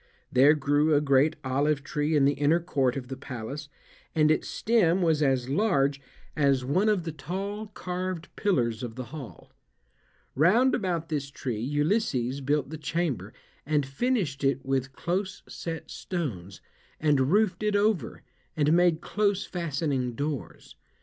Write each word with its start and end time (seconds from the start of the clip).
There 0.31 0.55
grew 0.55 0.95
a 0.95 0.99
great 0.99 1.35
olive 1.43 1.83
tree 1.83 2.15
in 2.15 2.25
the 2.25 2.33
inner 2.33 2.59
court 2.59 2.97
of 2.97 3.07
the 3.07 3.15
palace, 3.15 3.69
and 4.15 4.31
its 4.31 4.47
stem 4.47 5.03
was 5.03 5.21
as 5.21 5.47
large 5.47 6.01
as 6.35 6.65
one 6.65 6.89
of 6.89 7.03
the 7.03 7.11
tall 7.11 7.67
carved 7.67 8.27
pillars 8.35 8.81
of 8.81 8.95
the 8.95 9.03
hall. 9.13 9.51
Round 10.33 10.73
about 10.73 11.09
this 11.09 11.29
tree 11.29 11.59
Ulysses 11.61 12.41
built 12.41 12.71
the 12.71 12.79
chamber, 12.79 13.31
and 13.63 13.85
finished 13.85 14.43
it 14.43 14.65
with 14.65 14.91
close 14.91 15.43
set 15.47 15.91
stones, 15.91 16.61
and 16.99 17.29
roofed 17.31 17.61
it 17.61 17.75
over, 17.75 18.23
and 18.57 18.73
made 18.73 19.01
close 19.01 19.45
fastening 19.45 20.15
doors. 20.15 20.75